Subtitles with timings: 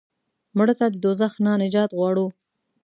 [0.57, 2.25] مړه ته د دوزخ نه نجات غواړو